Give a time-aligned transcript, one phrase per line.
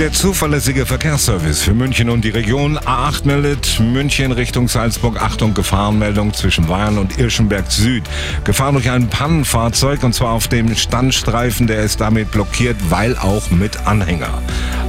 [0.00, 5.20] Der zuverlässige Verkehrsservice für München und die Region A8 meldet München Richtung Salzburg.
[5.20, 8.04] Achtung, Gefahrenmeldung zwischen Weyl und Irschenberg Süd.
[8.44, 11.66] Gefahr durch ein Pannenfahrzeug und zwar auf dem Standstreifen.
[11.66, 14.42] Der ist damit blockiert, weil auch mit Anhänger.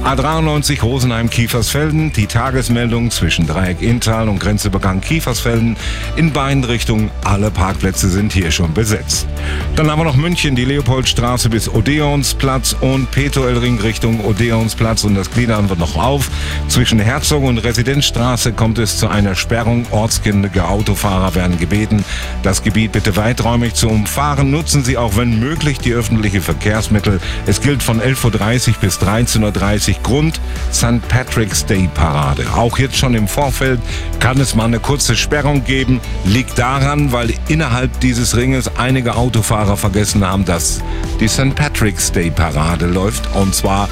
[0.04, 2.12] A93 Rosenheim-Kiefersfelden.
[2.12, 5.76] Die Tagesmeldung zwischen Dreieck Inntal und Grenzübergang Kiefersfelden.
[6.16, 9.28] In beiden Richtungen alle Parkplätze sind hier schon besetzt.
[9.76, 15.30] Dann haben wir noch München, die Leopoldstraße bis Odeonsplatz und Petuelring Richtung Odeonsplatz und das
[15.30, 16.30] gliedern wir noch auf.
[16.66, 19.86] Zwischen Herzog und Residenzstraße kommt es zu einer Sperrung.
[19.92, 22.04] Ortskindige Autofahrer werden gebeten,
[22.42, 24.50] das Gebiet bitte weiträumig zu umfahren.
[24.50, 27.20] Nutzen Sie auch wenn möglich die öffentlichen Verkehrsmittel.
[27.46, 30.40] Es gilt von 11.30 Uhr bis 13.30 Uhr Grund
[30.72, 31.06] St.
[31.08, 32.44] Patrick's Day Parade.
[32.54, 33.80] Auch jetzt schon im Vorfeld
[34.20, 36.00] kann es mal eine kurze Sperrung geben.
[36.24, 40.80] Liegt daran, weil innerhalb dieses Ringes einige Autofahrer vergessen haben, dass
[41.20, 41.54] die St.
[41.54, 43.34] Patrick's Day Parade läuft.
[43.34, 43.88] Und zwar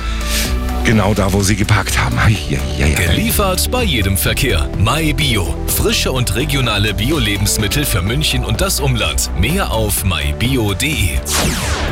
[0.91, 2.17] Genau da, wo sie geparkt haben.
[2.49, 2.97] Ja, ja, ja.
[2.97, 4.69] Geliefert bei jedem Verkehr.
[4.77, 5.55] MyBio.
[5.69, 9.31] Frische und regionale Bio-Lebensmittel für München und das Umland.
[9.39, 11.11] Mehr auf mybio.de.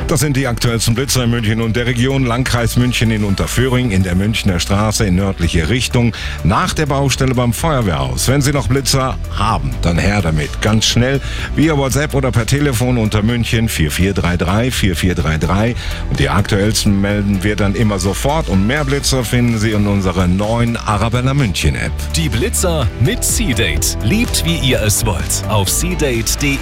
[0.08, 2.26] Das sind die aktuellsten Blitzer in München und der Region.
[2.26, 6.12] Landkreis München in Unterföhring in der Münchner Straße in nördliche Richtung.
[6.42, 8.26] Nach der Baustelle beim Feuerwehrhaus.
[8.26, 10.60] Wenn Sie noch Blitzer haben, dann her damit.
[10.60, 11.20] Ganz schnell
[11.54, 15.76] via WhatsApp oder per Telefon unter München 4433 4433.
[16.10, 19.86] Und die aktuellsten melden wir dann immer sofort und mehr Mehr Blitzer finden Sie in
[19.86, 21.92] unserer neuen Arabella München App.
[22.17, 23.98] Die Blitzer mit C-Date.
[24.03, 25.44] Liebt wie ihr es wollt.
[25.50, 26.56] Auf cdate.de.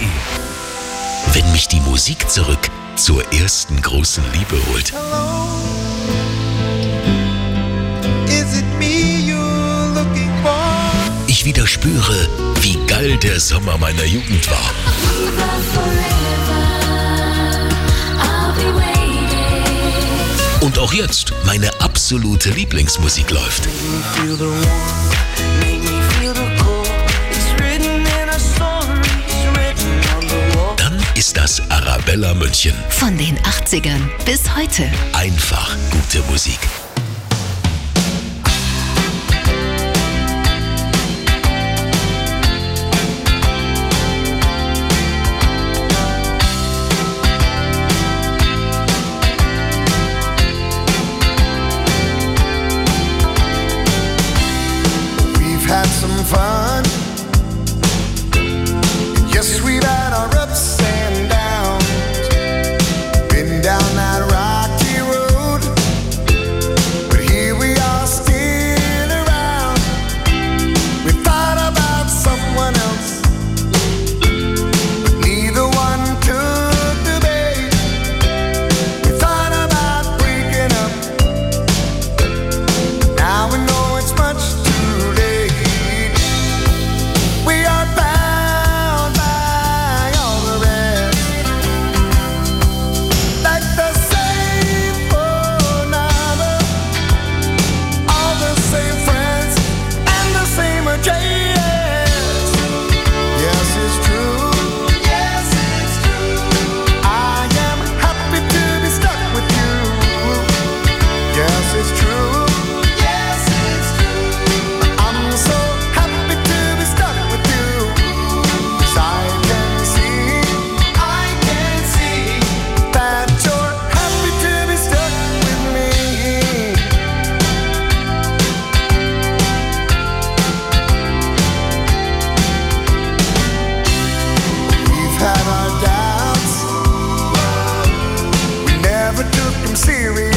[1.31, 2.59] Wenn mich die Musik zurück
[2.97, 4.93] zur ersten großen Liebe holt.
[11.27, 12.27] Ich wieder spüre,
[12.59, 14.71] wie geil der Sommer meiner Jugend war.
[20.87, 23.67] Auch jetzt meine absolute Lieblingsmusik läuft.
[30.77, 32.73] Dann ist das Arabella München.
[32.87, 34.89] Von den 80ern bis heute.
[35.11, 36.59] Einfach gute Musik.